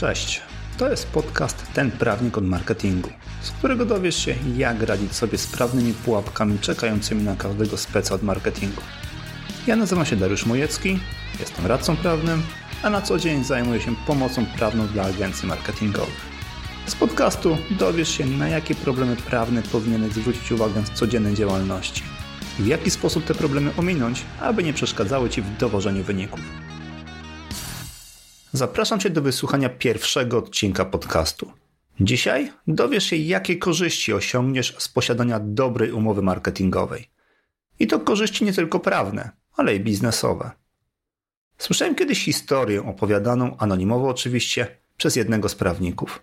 [0.00, 0.40] Cześć.
[0.78, 3.10] To jest podcast Ten Prawnik od Marketingu,
[3.42, 8.22] z którego dowiesz się, jak radzić sobie z prawnymi pułapkami czekającymi na każdego speca od
[8.22, 8.82] marketingu.
[9.66, 10.98] Ja nazywam się Dariusz Mojecki,
[11.40, 12.42] jestem radcą prawnym,
[12.82, 16.26] a na co dzień zajmuję się pomocą prawną dla agencji marketingowych.
[16.86, 22.02] Z podcastu dowiesz się, na jakie problemy prawne powinieneś zwrócić uwagę w codziennej działalności
[22.58, 26.40] w jaki sposób te problemy ominąć, aby nie przeszkadzały Ci w dowożeniu wyników.
[28.52, 31.52] Zapraszam Cię do wysłuchania pierwszego odcinka podcastu.
[32.00, 37.10] Dzisiaj dowiesz się, jakie korzyści osiągniesz z posiadania dobrej umowy marketingowej.
[37.78, 40.50] I to korzyści nie tylko prawne, ale i biznesowe.
[41.58, 46.22] Słyszałem kiedyś historię opowiadaną anonimowo oczywiście przez jednego z prawników.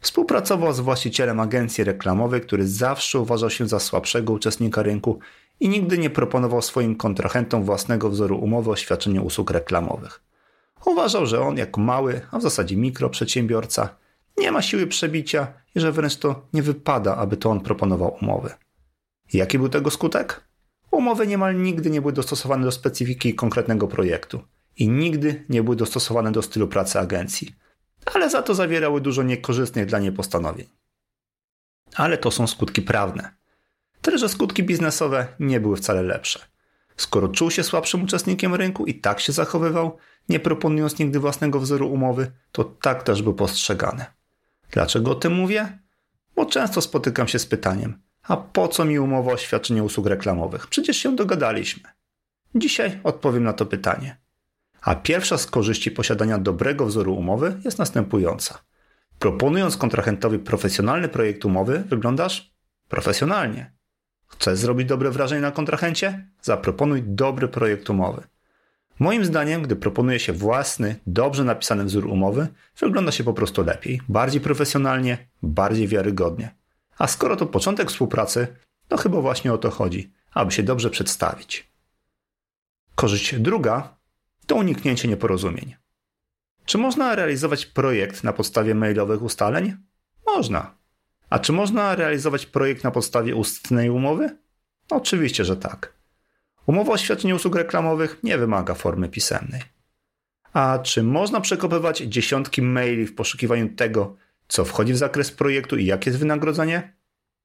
[0.00, 5.18] Współpracował z właścicielem agencji reklamowej, który zawsze uważał się za słabszego uczestnika rynku
[5.60, 10.25] i nigdy nie proponował swoim kontrahentom własnego wzoru umowy o świadczeniu usług reklamowych.
[10.84, 13.96] Uważał, że on jako mały, a w zasadzie mikroprzedsiębiorca,
[14.38, 18.50] nie ma siły przebicia i że wręcz to nie wypada, aby to on proponował umowy.
[19.32, 20.44] Jaki był tego skutek?
[20.90, 24.42] Umowy niemal nigdy nie były dostosowane do specyfiki konkretnego projektu
[24.76, 27.54] i nigdy nie były dostosowane do stylu pracy agencji,
[28.14, 30.66] ale za to zawierały dużo niekorzystnych dla niej postanowień.
[31.94, 33.34] Ale to są skutki prawne.
[34.02, 36.55] Tyle, że skutki biznesowe nie były wcale lepsze.
[36.96, 39.96] Skoro czuł się słabszym uczestnikiem rynku i tak się zachowywał,
[40.28, 44.04] nie proponując nigdy własnego wzoru umowy, to tak też był postrzegany.
[44.70, 45.78] Dlaczego o tym mówię?
[46.36, 50.66] Bo często spotykam się z pytaniem: a po co mi umowa o świadczeniu usług reklamowych?
[50.66, 51.82] Przecież się dogadaliśmy.
[52.54, 54.16] Dzisiaj odpowiem na to pytanie.
[54.80, 58.58] A pierwsza z korzyści posiadania dobrego wzoru umowy jest następująca.
[59.18, 62.54] Proponując kontrahentowi profesjonalny projekt umowy, wyglądasz
[62.88, 63.75] profesjonalnie.
[64.26, 66.28] Chcesz zrobić dobre wrażenie na kontrahencie?
[66.42, 68.22] Zaproponuj dobry projekt umowy.
[68.98, 74.00] Moim zdaniem, gdy proponuje się własny, dobrze napisany wzór umowy, wygląda się po prostu lepiej,
[74.08, 76.54] bardziej profesjonalnie, bardziej wiarygodnie.
[76.98, 78.46] A skoro to początek współpracy,
[78.88, 81.70] to chyba właśnie o to chodzi, aby się dobrze przedstawić.
[82.94, 83.96] Korzyść druga
[84.46, 85.74] to uniknięcie nieporozumień.
[86.64, 89.76] Czy można realizować projekt na podstawie mailowych ustaleń?
[90.26, 90.74] Można.
[91.36, 94.36] A czy można realizować projekt na podstawie ustnej umowy?
[94.90, 95.92] Oczywiście, że tak.
[96.66, 99.62] Umowa o świadczeniu usług reklamowych nie wymaga formy pisemnej.
[100.52, 104.16] A czy można przekopywać dziesiątki maili w poszukiwaniu tego,
[104.48, 106.92] co wchodzi w zakres projektu i jakie jest wynagrodzenie?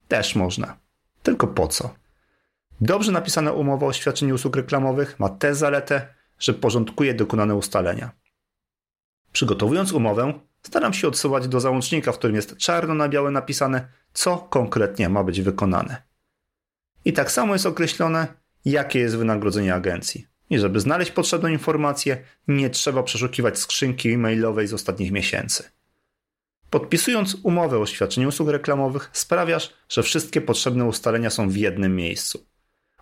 [0.07, 0.77] Też można.
[1.23, 1.95] Tylko po co?
[2.81, 8.11] Dobrze napisana umowa o świadczeniu usług reklamowych ma tę zaletę, że porządkuje dokonane ustalenia.
[9.31, 14.37] Przygotowując umowę, staram się odsyłać do załącznika, w którym jest czarno na białe napisane, co
[14.37, 16.03] konkretnie ma być wykonane.
[17.05, 18.27] I tak samo jest określone,
[18.65, 20.27] jakie jest wynagrodzenie agencji.
[20.49, 22.17] I żeby znaleźć potrzebną informację,
[22.47, 25.63] nie trzeba przeszukiwać skrzynki e-mailowej z ostatnich miesięcy.
[26.69, 32.45] Podpisując umowę o świadczeniu usług reklamowych, sprawiasz, że wszystkie potrzebne ustalenia są w jednym miejscu.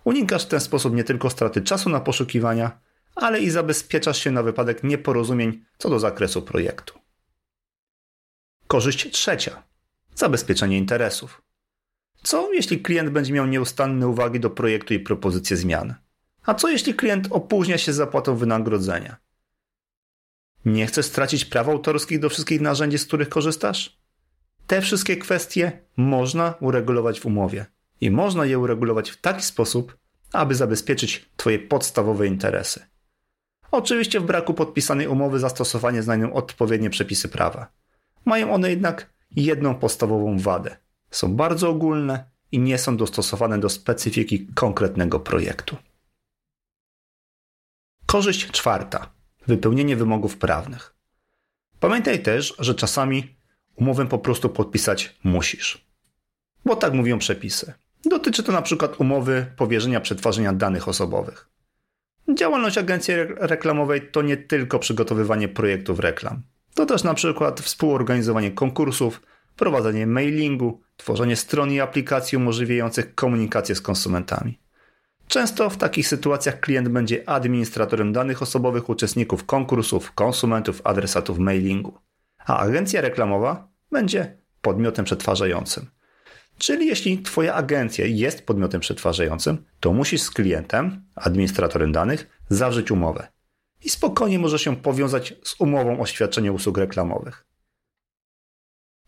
[0.04, 2.80] Unikasz w ten sposób nie tylko straty czasu na poszukiwania,
[3.16, 6.99] ale i zabezpieczasz się na wypadek nieporozumień co do zakresu projektu.
[8.72, 9.64] Korzyść trzecia
[10.16, 11.42] zabezpieczenie interesów.
[12.24, 15.96] Co jeśli klient będzie miał nieustanne uwagi do projektu i propozycje zmian?
[16.46, 19.18] A co jeśli klient opóźnia się z zapłatą wynagrodzenia?
[20.66, 24.00] Nie chcesz stracić praw autorskich do wszystkich narzędzi, z których korzystasz?
[24.68, 27.66] Te wszystkie kwestie można uregulować w umowie
[28.02, 29.98] i można je uregulować w taki sposób,
[30.34, 32.86] aby zabezpieczyć Twoje podstawowe interesy.
[33.72, 37.79] Oczywiście w braku podpisanej umowy zastosowanie znajdą odpowiednie przepisy prawa.
[38.26, 40.78] Mają one jednak jedną podstawową wadę–
[41.12, 45.78] są bardzo ogólne i nie są dostosowane do specyfiki konkretnego projektu.
[48.06, 49.12] Korzyść czwarta.
[49.48, 50.96] Wypełnienie wymogów prawnych.
[51.80, 53.36] Pamiętaj też, że czasami
[53.76, 55.86] umowę po prostu podpisać musisz.
[56.66, 57.74] Bo tak mówią przepisy.
[58.06, 61.50] Dotyczy to przykład umowy powierzenia przetwarzania danych osobowych.
[62.38, 66.42] Działalność agencji reklamowej to nie tylko przygotowywanie projektów reklam.
[66.80, 69.22] To też na przykład współorganizowanie konkursów,
[69.56, 74.60] prowadzenie mailingu, tworzenie stron i aplikacji umożliwiających komunikację z konsumentami.
[75.28, 81.98] Często w takich sytuacjach klient będzie administratorem danych osobowych uczestników konkursów, konsumentów, adresatów mailingu,
[82.46, 85.86] a agencja reklamowa będzie podmiotem przetwarzającym.
[86.58, 93.39] Czyli jeśli Twoja agencja jest podmiotem przetwarzającym, to musisz z klientem, administratorem danych, zawrzeć umowę.
[93.84, 97.46] I spokojnie może się powiązać z umową o świadczenie usług reklamowych.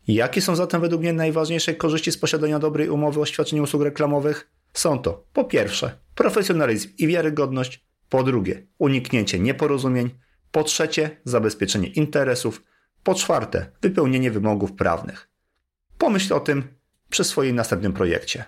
[0.08, 4.50] Jakie są zatem według mnie najważniejsze korzyści z posiadania dobrej umowy o świadczeniu usług reklamowych?
[4.72, 10.10] Są to po pierwsze profesjonalizm i wiarygodność, po drugie uniknięcie nieporozumień,
[10.52, 12.62] po trzecie zabezpieczenie interesów,
[13.02, 15.28] Po czwarte, wypełnienie wymogów prawnych.
[15.98, 16.74] Pomyśl o tym
[17.10, 18.44] przy swoim następnym projekcie.